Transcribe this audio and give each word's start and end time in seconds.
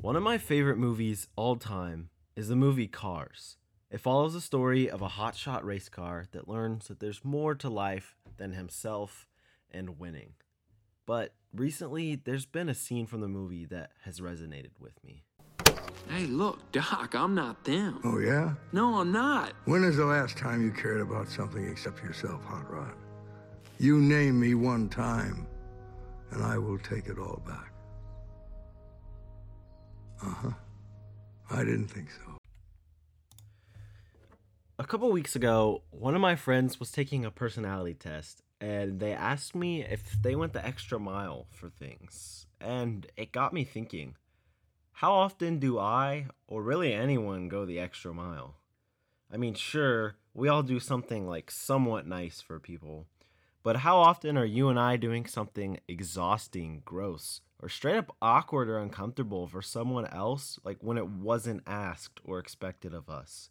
One 0.00 0.14
of 0.14 0.22
my 0.22 0.38
favorite 0.38 0.78
movies 0.78 1.26
all 1.34 1.56
time 1.56 2.10
is 2.36 2.46
the 2.46 2.54
movie 2.54 2.86
Cars. 2.86 3.56
It 3.90 4.00
follows 4.00 4.32
the 4.32 4.40
story 4.40 4.88
of 4.88 5.02
a 5.02 5.08
hotshot 5.08 5.64
race 5.64 5.88
car 5.88 6.26
that 6.30 6.46
learns 6.46 6.86
that 6.86 7.00
there's 7.00 7.24
more 7.24 7.56
to 7.56 7.68
life 7.68 8.14
than 8.36 8.52
himself 8.52 9.26
and 9.72 9.98
winning. 9.98 10.34
But 11.04 11.34
recently, 11.52 12.14
there's 12.14 12.46
been 12.46 12.68
a 12.68 12.74
scene 12.74 13.06
from 13.06 13.22
the 13.22 13.28
movie 13.28 13.64
that 13.66 13.90
has 14.04 14.20
resonated 14.20 14.70
with 14.78 15.02
me. 15.04 15.24
Hey, 16.08 16.26
look, 16.26 16.70
Doc, 16.70 17.16
I'm 17.16 17.34
not 17.34 17.64
them. 17.64 18.00
Oh, 18.04 18.20
yeah? 18.20 18.54
No, 18.70 19.00
I'm 19.00 19.10
not. 19.10 19.52
When 19.64 19.82
is 19.82 19.96
the 19.96 20.06
last 20.06 20.38
time 20.38 20.62
you 20.62 20.70
cared 20.70 21.00
about 21.00 21.28
something 21.28 21.68
except 21.68 22.04
yourself, 22.04 22.44
Hot 22.44 22.70
Rod? 22.70 22.94
You 23.80 23.98
name 23.98 24.38
me 24.38 24.54
one 24.54 24.88
time, 24.88 25.48
and 26.30 26.44
I 26.44 26.56
will 26.56 26.78
take 26.78 27.08
it 27.08 27.18
all 27.18 27.42
back. 27.44 27.72
Uh 30.22 30.26
huh. 30.26 30.50
I 31.50 31.64
didn't 31.64 31.88
think 31.88 32.10
so. 32.10 32.38
A 34.78 34.84
couple 34.84 35.10
weeks 35.10 35.34
ago, 35.34 35.82
one 35.90 36.14
of 36.14 36.20
my 36.20 36.36
friends 36.36 36.78
was 36.78 36.92
taking 36.92 37.24
a 37.24 37.30
personality 37.30 37.94
test, 37.94 38.42
and 38.60 39.00
they 39.00 39.12
asked 39.12 39.54
me 39.54 39.82
if 39.82 40.20
they 40.22 40.36
went 40.36 40.52
the 40.52 40.64
extra 40.64 40.98
mile 40.98 41.46
for 41.50 41.68
things. 41.68 42.46
And 42.60 43.06
it 43.16 43.32
got 43.32 43.52
me 43.52 43.64
thinking 43.64 44.16
how 44.98 45.12
often 45.12 45.60
do 45.60 45.78
I, 45.78 46.26
or 46.48 46.60
really 46.60 46.92
anyone, 46.92 47.48
go 47.48 47.64
the 47.64 47.78
extra 47.78 48.12
mile? 48.12 48.56
I 49.32 49.36
mean, 49.36 49.54
sure, 49.54 50.16
we 50.34 50.48
all 50.48 50.64
do 50.64 50.80
something 50.80 51.24
like 51.24 51.52
somewhat 51.52 52.06
nice 52.06 52.40
for 52.40 52.58
people, 52.58 53.06
but 53.68 53.76
how 53.76 53.98
often 53.98 54.38
are 54.38 54.46
you 54.46 54.70
and 54.70 54.80
I 54.80 54.96
doing 54.96 55.26
something 55.26 55.78
exhausting, 55.86 56.80
gross, 56.86 57.42
or 57.60 57.68
straight 57.68 57.98
up 57.98 58.16
awkward 58.22 58.66
or 58.66 58.78
uncomfortable 58.78 59.46
for 59.46 59.60
someone 59.60 60.06
else, 60.06 60.58
like 60.64 60.78
when 60.80 60.96
it 60.96 61.06
wasn't 61.06 61.64
asked 61.66 62.18
or 62.24 62.38
expected 62.38 62.94
of 62.94 63.10
us? 63.10 63.50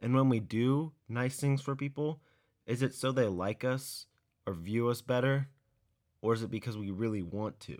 And 0.00 0.14
when 0.14 0.28
we 0.28 0.38
do 0.38 0.92
nice 1.08 1.40
things 1.40 1.62
for 1.62 1.74
people, 1.74 2.20
is 2.66 2.82
it 2.82 2.92
so 2.92 3.10
they 3.10 3.24
like 3.24 3.64
us 3.64 4.04
or 4.46 4.52
view 4.52 4.88
us 4.88 5.00
better? 5.00 5.48
Or 6.20 6.34
is 6.34 6.42
it 6.42 6.50
because 6.50 6.76
we 6.76 6.90
really 6.90 7.22
want 7.22 7.58
to? 7.60 7.78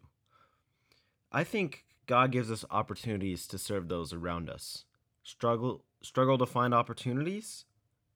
I 1.30 1.44
think 1.44 1.84
God 2.06 2.32
gives 2.32 2.50
us 2.50 2.64
opportunities 2.70 3.46
to 3.48 3.58
serve 3.58 3.88
those 3.88 4.14
around 4.14 4.48
us. 4.48 4.86
Struggle 5.22 5.84
struggle 6.00 6.38
to 6.38 6.46
find 6.46 6.72
opportunities? 6.72 7.66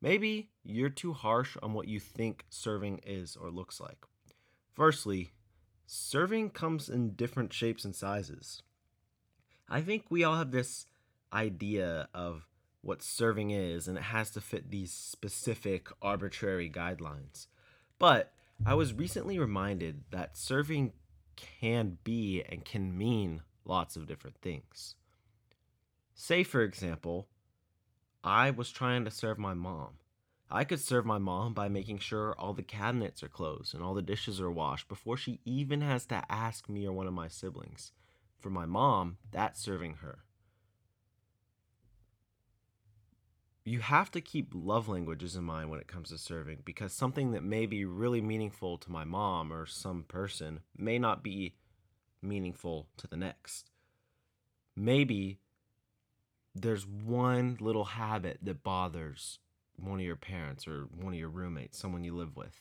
Maybe 0.00 0.50
you're 0.64 0.90
too 0.90 1.12
harsh 1.12 1.56
on 1.62 1.74
what 1.74 1.88
you 1.88 1.98
think 1.98 2.44
serving 2.48 3.00
is 3.04 3.36
or 3.36 3.50
looks 3.50 3.80
like. 3.80 3.98
Firstly, 4.72 5.32
serving 5.86 6.50
comes 6.50 6.88
in 6.88 7.14
different 7.14 7.52
shapes 7.52 7.84
and 7.84 7.94
sizes. 7.94 8.62
I 9.68 9.80
think 9.80 10.04
we 10.08 10.24
all 10.24 10.36
have 10.36 10.52
this 10.52 10.86
idea 11.32 12.08
of 12.14 12.46
what 12.80 13.02
serving 13.02 13.50
is, 13.50 13.88
and 13.88 13.98
it 13.98 14.04
has 14.04 14.30
to 14.30 14.40
fit 14.40 14.70
these 14.70 14.92
specific 14.92 15.88
arbitrary 16.00 16.70
guidelines. 16.70 17.48
But 17.98 18.32
I 18.64 18.74
was 18.74 18.94
recently 18.94 19.38
reminded 19.38 20.04
that 20.10 20.36
serving 20.36 20.92
can 21.36 21.98
be 22.04 22.42
and 22.48 22.64
can 22.64 22.96
mean 22.96 23.42
lots 23.64 23.96
of 23.96 24.06
different 24.06 24.38
things. 24.40 24.94
Say, 26.14 26.42
for 26.42 26.62
example, 26.62 27.28
I 28.28 28.50
was 28.50 28.70
trying 28.70 29.06
to 29.06 29.10
serve 29.10 29.38
my 29.38 29.54
mom. 29.54 29.94
I 30.50 30.64
could 30.64 30.80
serve 30.80 31.06
my 31.06 31.16
mom 31.16 31.54
by 31.54 31.68
making 31.68 32.00
sure 32.00 32.34
all 32.38 32.52
the 32.52 32.62
cabinets 32.62 33.22
are 33.22 33.28
closed 33.28 33.74
and 33.74 33.82
all 33.82 33.94
the 33.94 34.02
dishes 34.02 34.38
are 34.38 34.50
washed 34.50 34.86
before 34.86 35.16
she 35.16 35.40
even 35.46 35.80
has 35.80 36.04
to 36.06 36.22
ask 36.28 36.68
me 36.68 36.86
or 36.86 36.92
one 36.92 37.06
of 37.06 37.14
my 37.14 37.28
siblings. 37.28 37.92
For 38.38 38.50
my 38.50 38.66
mom, 38.66 39.16
that's 39.30 39.58
serving 39.58 39.94
her. 40.02 40.18
You 43.64 43.80
have 43.80 44.10
to 44.10 44.20
keep 44.20 44.52
love 44.52 44.90
languages 44.90 45.34
in 45.34 45.44
mind 45.44 45.70
when 45.70 45.80
it 45.80 45.88
comes 45.88 46.10
to 46.10 46.18
serving 46.18 46.58
because 46.66 46.92
something 46.92 47.32
that 47.32 47.42
may 47.42 47.64
be 47.64 47.86
really 47.86 48.20
meaningful 48.20 48.76
to 48.76 48.92
my 48.92 49.04
mom 49.04 49.50
or 49.50 49.64
some 49.64 50.02
person 50.02 50.60
may 50.76 50.98
not 50.98 51.22
be 51.22 51.54
meaningful 52.20 52.88
to 52.98 53.06
the 53.06 53.16
next. 53.16 53.70
Maybe 54.76 55.38
there's 56.54 56.86
one 56.86 57.56
little 57.60 57.84
habit 57.84 58.38
that 58.42 58.62
bothers 58.62 59.38
one 59.76 60.00
of 60.00 60.04
your 60.04 60.16
parents 60.16 60.66
or 60.66 60.88
one 60.94 61.12
of 61.12 61.18
your 61.18 61.28
roommates, 61.28 61.78
someone 61.78 62.04
you 62.04 62.14
live 62.14 62.36
with. 62.36 62.60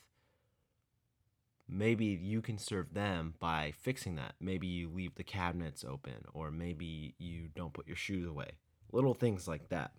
Maybe 1.70 2.06
you 2.06 2.42
can 2.42 2.58
serve 2.58 2.94
them 2.94 3.34
by 3.40 3.74
fixing 3.78 4.16
that. 4.16 4.36
Maybe 4.40 4.68
you 4.68 4.90
leave 4.90 5.16
the 5.16 5.24
cabinets 5.24 5.84
open, 5.84 6.24
or 6.34 6.50
maybe 6.50 7.16
you 7.18 7.50
don't 7.56 7.74
put 7.74 7.88
your 7.88 7.98
shoes 7.98 8.25
away. 8.25 8.52
Little 8.92 9.14
things 9.14 9.48
like 9.48 9.68
that. 9.70 9.92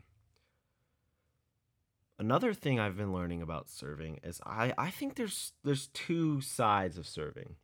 Another 2.19 2.55
thing 2.55 2.81
I've 2.81 2.97
been 2.97 3.12
learning 3.12 3.43
about 3.43 3.69
serving 3.69 4.20
is 4.25 4.41
I, 4.47 4.72
I 4.78 4.91
think 4.91 5.15
there's 5.15 5.53
there's 5.62 5.88
two 5.88 6.41
sides 6.41 6.97
of 6.97 7.06
serving. 7.06 7.56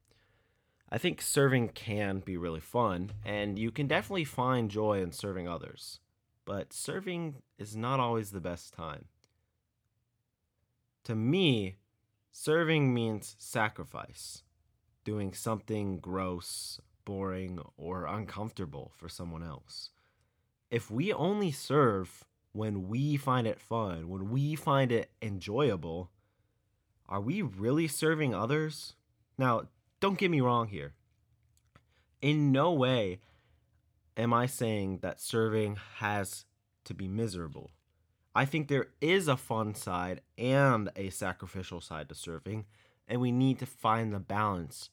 I 0.91 0.99
think 0.99 1.23
serving 1.23 1.71
can 1.71 2.21
be 2.21 2.37
really 2.37 2.61
fun, 2.61 3.11
and 3.25 3.59
you 3.59 3.71
can 3.71 3.89
definitely 3.89 4.25
find 4.25 4.71
joy 4.71 5.01
in 5.01 5.11
serving 5.13 5.49
others. 5.49 5.99
But 6.45 6.73
serving 6.73 7.43
is 7.59 7.77
not 7.77 8.01
always 8.01 8.31
the 8.31 8.41
best 8.41 8.75
time. 8.75 9.07
To 11.05 11.15
me, 11.15 11.77
serving 12.33 12.93
means 12.93 13.37
sacrifice, 13.39 14.43
doing 15.05 15.33
something 15.33 15.99
gross, 15.99 16.81
boring, 17.05 17.61
or 17.77 18.07
uncomfortable 18.07 18.93
for 18.95 19.09
someone 19.09 19.43
else. 19.43 19.91
If 20.71 20.91
we 20.91 21.13
only 21.13 21.51
serve 21.51 22.25
when 22.53 22.89
we 22.89 23.17
find 23.17 23.47
it 23.47 23.61
fun, 23.61 24.09
when 24.09 24.31
we 24.31 24.55
find 24.55 24.93
it 24.93 25.11
enjoyable, 25.21 26.11
are 27.09 27.21
we 27.21 27.43
really 27.43 27.89
serving 27.89 28.35
others? 28.35 28.95
Now, 29.37 29.65
don't 30.01 30.19
get 30.19 30.31
me 30.31 30.41
wrong 30.41 30.69
here. 30.69 30.95
In 32.23 32.53
no 32.53 32.73
way 32.73 33.21
am 34.17 34.33
I 34.33 34.47
saying 34.47 34.99
that 35.03 35.21
serving 35.21 35.79
has 35.97 36.45
to 36.85 36.95
be 36.95 37.09
miserable. 37.09 37.71
I 38.35 38.45
think 38.45 38.69
there 38.69 38.89
is 39.01 39.29
a 39.29 39.37
fun 39.37 39.75
side 39.75 40.21
and 40.37 40.91
a 40.97 41.11
sacrificial 41.11 41.81
side 41.81 42.09
to 42.09 42.15
serving, 42.15 42.65
and 43.07 43.21
we 43.21 43.33
need 43.33 43.59
to 43.61 43.67
find 43.67 44.13
the 44.13 44.19
balance 44.19 44.91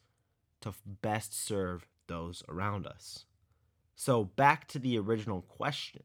to 0.61 0.73
best 0.85 1.33
serve 1.33 1.87
those 2.07 2.43
around 2.47 2.85
us. 2.85 3.25
So, 3.95 4.23
back 4.23 4.67
to 4.69 4.79
the 4.79 4.97
original 4.97 5.41
question 5.41 6.03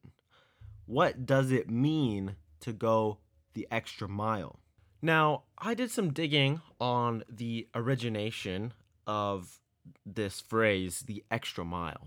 what 0.87 1.27
does 1.27 1.51
it 1.51 1.69
mean 1.69 2.37
to 2.61 2.73
go 2.73 3.19
the 3.55 3.67
extra 3.73 4.09
mile? 4.09 4.61
Now, 5.03 5.43
I 5.59 5.75
did 5.75 5.91
some 5.91 6.13
digging 6.13 6.61
on 6.81 7.25
the 7.29 7.67
origination 7.75 8.73
of 9.05 9.61
this 10.05 10.41
phrase, 10.41 11.01
the 11.01 11.25
extra 11.29 11.65
mile. 11.65 12.07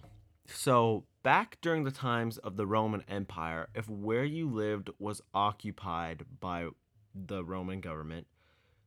So, 0.53 1.05
back 1.23 1.57
during 1.61 1.83
the 1.83 1.91
times 1.91 2.37
of 2.37 2.57
the 2.57 2.67
Roman 2.67 3.03
Empire, 3.07 3.69
if 3.73 3.87
where 3.89 4.23
you 4.23 4.49
lived 4.49 4.89
was 4.99 5.21
occupied 5.33 6.25
by 6.39 6.67
the 7.13 7.43
Roman 7.43 7.81
government, 7.81 8.27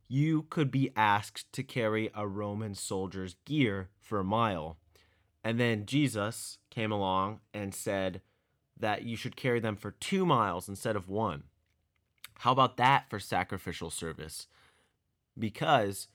you 0.09 0.47
could 0.51 0.71
be 0.71 0.91
asked 0.97 1.53
to 1.53 1.63
carry 1.63 2.11
a 2.15 2.27
Roman 2.27 2.75
soldier's 2.75 3.37
gear 3.45 3.89
for 4.01 4.19
a 4.19 4.25
mile. 4.25 4.77
And 5.45 5.59
then 5.59 5.87
Jesus 5.87 6.59
came 6.71 6.93
along 6.93 7.41
and 7.55 7.75
said, 7.75 8.21
that 8.83 9.05
you 9.05 9.17
should 9.17 9.37
carry 9.37 9.61
them 9.61 9.77
for 9.77 9.93
two 9.93 10.27
miles 10.27 10.69
instead 10.69 10.97
of 10.97 11.09
one. 11.09 11.45
How 12.41 12.53
about 12.53 12.77
that 12.77 13.09
for 13.09 13.19
sacrificial 13.19 13.89
service? 13.89 14.49
Because 15.39 16.09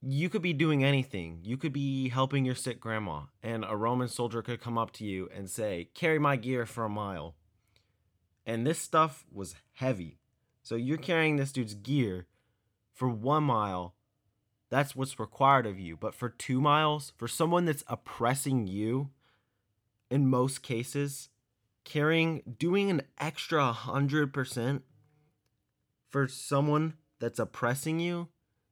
you 0.00 0.28
could 0.28 0.42
be 0.42 0.52
doing 0.52 0.84
anything. 0.84 1.40
You 1.42 1.56
could 1.56 1.72
be 1.72 2.08
helping 2.08 2.44
your 2.44 2.54
sick 2.54 2.80
grandma, 2.80 3.22
and 3.42 3.64
a 3.66 3.76
Roman 3.76 4.08
soldier 4.08 4.42
could 4.42 4.60
come 4.60 4.78
up 4.78 4.92
to 4.92 5.04
you 5.04 5.28
and 5.34 5.50
say, 5.50 5.90
Carry 5.94 6.18
my 6.18 6.36
gear 6.36 6.66
for 6.66 6.84
a 6.84 6.88
mile. 6.88 7.34
And 8.46 8.66
this 8.66 8.78
stuff 8.78 9.26
was 9.32 9.56
heavy. 9.74 10.18
So 10.62 10.74
you're 10.74 10.98
carrying 10.98 11.36
this 11.36 11.52
dude's 11.52 11.74
gear 11.74 12.26
for 12.94 13.08
one 13.08 13.44
mile. 13.44 13.94
That's 14.70 14.94
what's 14.94 15.18
required 15.18 15.66
of 15.66 15.78
you. 15.78 15.96
But 15.96 16.14
for 16.14 16.28
two 16.28 16.60
miles, 16.60 17.12
for 17.16 17.28
someone 17.28 17.64
that's 17.64 17.84
oppressing 17.88 18.66
you, 18.66 19.10
in 20.10 20.28
most 20.28 20.62
cases, 20.62 21.28
carrying 21.84 22.42
doing 22.58 22.90
an 22.90 23.02
extra 23.18 23.72
100% 23.72 24.82
for 26.08 26.28
someone 26.28 26.94
that's 27.18 27.38
oppressing 27.38 27.98
you 28.00 28.28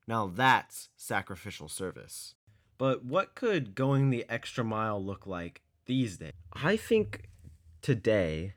now 0.06 0.26
that's 0.26 0.88
sacrificial 0.97 1.69
service. 1.69 2.35
But 2.79 3.05
what 3.05 3.35
could 3.35 3.75
going 3.75 4.11
the 4.11 4.25
extra 4.29 4.62
mile 4.62 5.03
look 5.03 5.26
like 5.26 5.62
these 5.87 6.19
days? 6.19 6.32
I 6.53 6.76
think 6.76 7.29
today 7.82 8.55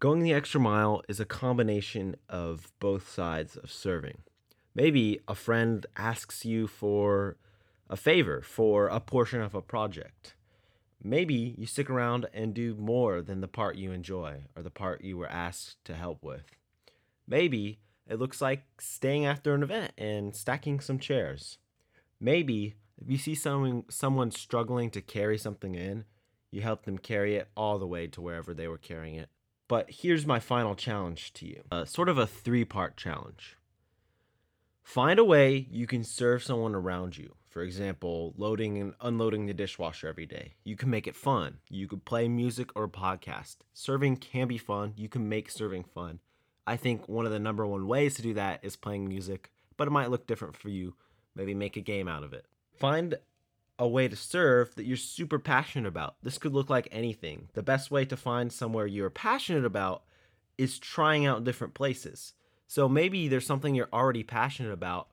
going 0.00 0.22
the 0.22 0.32
extra 0.32 0.60
mile 0.60 1.02
is 1.08 1.20
a 1.20 1.24
combination 1.24 2.16
of 2.28 2.72
both 2.80 3.08
sides 3.08 3.56
of 3.56 3.70
serving. 3.70 4.18
Maybe 4.74 5.20
a 5.26 5.34
friend 5.34 5.86
asks 5.96 6.44
you 6.44 6.66
for 6.66 7.36
a 7.90 7.96
favor 7.96 8.42
for 8.42 8.88
a 8.88 9.00
portion 9.00 9.40
of 9.40 9.54
a 9.54 9.62
project. 9.62 10.34
Maybe 11.02 11.54
you 11.56 11.66
stick 11.66 11.88
around 11.88 12.26
and 12.34 12.54
do 12.54 12.74
more 12.74 13.22
than 13.22 13.40
the 13.40 13.48
part 13.48 13.76
you 13.76 13.92
enjoy 13.92 14.44
or 14.56 14.62
the 14.62 14.70
part 14.70 15.04
you 15.04 15.16
were 15.16 15.28
asked 15.28 15.84
to 15.84 15.94
help 15.94 16.24
with. 16.24 16.44
Maybe 17.26 17.78
it 18.08 18.18
looks 18.18 18.40
like 18.40 18.64
staying 18.80 19.26
after 19.26 19.54
an 19.54 19.62
event 19.62 19.92
and 19.98 20.34
stacking 20.34 20.80
some 20.80 20.98
chairs. 20.98 21.58
Maybe 22.20 22.74
if 23.00 23.10
you 23.10 23.18
see 23.18 23.34
someone 23.34 23.84
someone 23.88 24.30
struggling 24.30 24.90
to 24.90 25.00
carry 25.00 25.38
something 25.38 25.74
in, 25.74 26.04
you 26.50 26.62
help 26.62 26.84
them 26.84 26.98
carry 26.98 27.36
it 27.36 27.48
all 27.56 27.78
the 27.78 27.86
way 27.86 28.06
to 28.08 28.20
wherever 28.20 28.54
they 28.54 28.68
were 28.68 28.78
carrying 28.78 29.14
it. 29.14 29.28
But 29.68 29.90
here's 29.90 30.26
my 30.26 30.40
final 30.40 30.74
challenge 30.74 31.32
to 31.34 31.46
you 31.46 31.62
uh, 31.70 31.84
sort 31.84 32.08
of 32.08 32.18
a 32.18 32.26
three 32.26 32.64
part 32.64 32.96
challenge. 32.96 33.56
Find 34.82 35.18
a 35.18 35.24
way 35.24 35.68
you 35.70 35.86
can 35.86 36.02
serve 36.02 36.42
someone 36.42 36.74
around 36.74 37.18
you. 37.18 37.34
For 37.50 37.62
example, 37.62 38.34
loading 38.36 38.78
and 38.78 38.94
unloading 39.00 39.46
the 39.46 39.54
dishwasher 39.54 40.08
every 40.08 40.26
day. 40.26 40.54
You 40.64 40.76
can 40.76 40.90
make 40.90 41.06
it 41.06 41.16
fun. 41.16 41.58
You 41.68 41.88
could 41.88 42.04
play 42.04 42.28
music 42.28 42.70
or 42.74 42.84
a 42.84 42.88
podcast. 42.88 43.56
Serving 43.74 44.16
can 44.16 44.48
be 44.48 44.58
fun. 44.58 44.94
You 44.96 45.08
can 45.08 45.28
make 45.28 45.50
serving 45.50 45.84
fun. 45.84 46.20
I 46.68 46.76
think 46.76 47.08
one 47.08 47.24
of 47.24 47.32
the 47.32 47.38
number 47.38 47.66
one 47.66 47.88
ways 47.88 48.16
to 48.16 48.22
do 48.22 48.34
that 48.34 48.60
is 48.62 48.76
playing 48.76 49.08
music, 49.08 49.50
but 49.78 49.88
it 49.88 49.90
might 49.90 50.10
look 50.10 50.26
different 50.26 50.54
for 50.54 50.68
you. 50.68 50.94
Maybe 51.34 51.54
make 51.54 51.78
a 51.78 51.80
game 51.80 52.08
out 52.08 52.22
of 52.22 52.34
it. 52.34 52.44
Find 52.78 53.14
a 53.78 53.88
way 53.88 54.06
to 54.06 54.16
serve 54.16 54.74
that 54.74 54.84
you're 54.84 54.98
super 54.98 55.38
passionate 55.38 55.88
about. 55.88 56.16
This 56.22 56.36
could 56.36 56.52
look 56.52 56.68
like 56.68 56.86
anything. 56.92 57.48
The 57.54 57.62
best 57.62 57.90
way 57.90 58.04
to 58.04 58.18
find 58.18 58.52
somewhere 58.52 58.86
you're 58.86 59.08
passionate 59.08 59.64
about 59.64 60.02
is 60.58 60.78
trying 60.78 61.24
out 61.24 61.44
different 61.44 61.72
places. 61.72 62.34
So 62.66 62.86
maybe 62.86 63.28
there's 63.28 63.46
something 63.46 63.74
you're 63.74 63.88
already 63.90 64.22
passionate 64.22 64.72
about. 64.72 65.08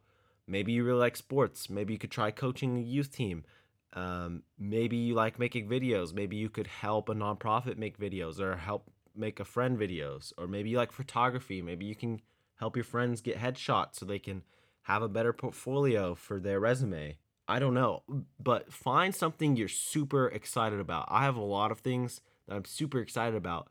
Maybe 0.47 0.73
you 0.73 0.83
really 0.83 0.99
like 0.99 1.15
sports. 1.15 1.69
Maybe 1.69 1.93
you 1.93 1.99
could 1.99 2.11
try 2.11 2.31
coaching 2.31 2.77
a 2.77 2.81
youth 2.81 3.15
team. 3.15 3.45
Um, 3.93 4.43
maybe 4.59 4.97
you 4.97 5.13
like 5.13 5.39
making 5.39 5.69
videos. 5.69 6.13
Maybe 6.13 6.35
you 6.35 6.49
could 6.49 6.67
help 6.67 7.07
a 7.07 7.13
nonprofit 7.13 7.77
make 7.77 7.97
videos 7.97 8.41
or 8.41 8.57
help 8.57 8.91
make 9.15 9.39
a 9.39 9.45
friend 9.45 9.77
videos. 9.77 10.33
Or 10.37 10.47
maybe 10.47 10.69
you 10.69 10.77
like 10.77 10.91
photography. 10.91 11.61
Maybe 11.61 11.85
you 11.85 11.95
can 11.95 12.21
help 12.55 12.75
your 12.75 12.85
friends 12.85 13.21
get 13.21 13.37
headshots 13.37 13.95
so 13.95 14.05
they 14.05 14.19
can 14.19 14.43
have 14.83 15.01
a 15.01 15.09
better 15.09 15.33
portfolio 15.33 16.15
for 16.15 16.39
their 16.39 16.59
resume. 16.59 17.17
I 17.47 17.59
don't 17.59 17.73
know, 17.73 18.03
but 18.39 18.73
find 18.73 19.13
something 19.13 19.55
you're 19.55 19.67
super 19.67 20.27
excited 20.27 20.79
about. 20.79 21.07
I 21.09 21.23
have 21.23 21.35
a 21.35 21.43
lot 21.43 21.71
of 21.71 21.79
things 21.79 22.21
that 22.47 22.55
I'm 22.55 22.65
super 22.65 22.99
excited 22.99 23.35
about, 23.35 23.69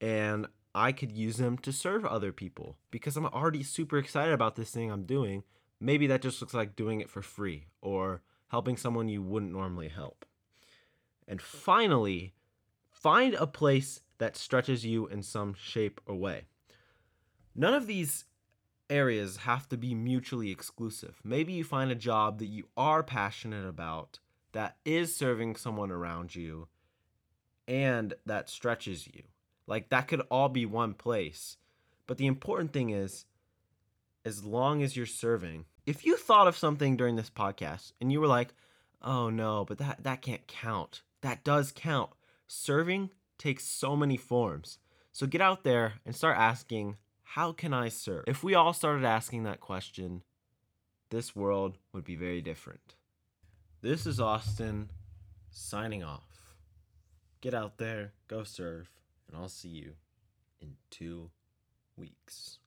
and 0.00 0.46
I 0.74 0.92
could 0.92 1.12
use 1.12 1.38
them 1.38 1.56
to 1.58 1.72
serve 1.72 2.04
other 2.04 2.32
people 2.32 2.76
because 2.90 3.16
I'm 3.16 3.26
already 3.26 3.62
super 3.62 3.96
excited 3.96 4.34
about 4.34 4.56
this 4.56 4.70
thing 4.70 4.90
I'm 4.90 5.04
doing. 5.04 5.42
Maybe 5.80 6.06
that 6.08 6.22
just 6.22 6.40
looks 6.40 6.54
like 6.54 6.76
doing 6.76 7.00
it 7.00 7.08
for 7.08 7.22
free 7.22 7.68
or 7.80 8.22
helping 8.48 8.76
someone 8.76 9.08
you 9.08 9.22
wouldn't 9.22 9.52
normally 9.52 9.88
help. 9.88 10.26
And 11.26 11.40
finally, 11.40 12.34
find 13.04 13.34
a 13.34 13.46
place 13.46 14.00
that 14.16 14.34
stretches 14.34 14.86
you 14.86 15.06
in 15.08 15.22
some 15.22 15.52
shape 15.52 16.00
or 16.06 16.14
way. 16.14 16.46
None 17.54 17.74
of 17.74 17.86
these 17.86 18.24
areas 18.88 19.36
have 19.36 19.68
to 19.68 19.76
be 19.76 19.94
mutually 19.94 20.50
exclusive. 20.50 21.20
Maybe 21.22 21.52
you 21.52 21.64
find 21.64 21.90
a 21.90 22.06
job 22.10 22.38
that 22.38 22.46
you 22.46 22.64
are 22.78 23.02
passionate 23.02 23.66
about 23.66 24.20
that 24.52 24.78
is 24.86 25.14
serving 25.14 25.56
someone 25.56 25.90
around 25.90 26.34
you 26.34 26.68
and 27.68 28.14
that 28.24 28.48
stretches 28.48 29.06
you. 29.06 29.24
Like 29.66 29.90
that 29.90 30.08
could 30.08 30.22
all 30.30 30.48
be 30.48 30.64
one 30.64 30.94
place. 30.94 31.58
But 32.06 32.16
the 32.16 32.26
important 32.26 32.72
thing 32.72 32.88
is 32.88 33.26
as 34.24 34.46
long 34.46 34.82
as 34.82 34.96
you're 34.96 35.04
serving. 35.04 35.66
If 35.84 36.06
you 36.06 36.16
thought 36.16 36.48
of 36.48 36.56
something 36.56 36.96
during 36.96 37.16
this 37.16 37.28
podcast 37.28 37.92
and 38.00 38.10
you 38.10 38.18
were 38.18 38.26
like, 38.38 38.54
"Oh 39.02 39.28
no, 39.28 39.66
but 39.66 39.76
that 39.76 40.04
that 40.04 40.22
can't 40.22 40.46
count." 40.46 41.02
That 41.20 41.44
does 41.44 41.70
count. 41.70 42.10
Serving 42.46 43.10
takes 43.38 43.64
so 43.64 43.96
many 43.96 44.16
forms. 44.16 44.78
So 45.12 45.26
get 45.26 45.40
out 45.40 45.64
there 45.64 45.94
and 46.04 46.14
start 46.14 46.36
asking, 46.38 46.96
how 47.22 47.52
can 47.52 47.72
I 47.72 47.88
serve? 47.88 48.24
If 48.26 48.42
we 48.42 48.54
all 48.54 48.72
started 48.72 49.04
asking 49.04 49.44
that 49.44 49.60
question, 49.60 50.22
this 51.10 51.34
world 51.34 51.78
would 51.92 52.04
be 52.04 52.16
very 52.16 52.40
different. 52.40 52.96
This 53.80 54.06
is 54.06 54.20
Austin 54.20 54.90
signing 55.50 56.02
off. 56.02 56.54
Get 57.40 57.54
out 57.54 57.78
there, 57.78 58.12
go 58.28 58.44
serve, 58.44 58.90
and 59.28 59.36
I'll 59.36 59.48
see 59.48 59.68
you 59.68 59.92
in 60.60 60.74
two 60.90 61.30
weeks. 61.96 62.58